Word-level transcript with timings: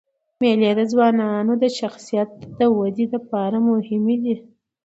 مېلې 0.41 0.71
د 0.79 0.81
ځوانانو 0.91 1.53
د 1.63 1.65
شخصیت 1.79 2.29
د 2.57 2.59
ودي 2.77 3.05
له 3.13 3.19
پاره 3.29 3.59
مهمي 3.69 4.17
دي. 4.23 4.35